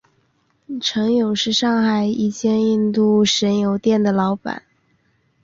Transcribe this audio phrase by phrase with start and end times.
[0.81, 4.63] 程勇是上海一间印度神油店的老板。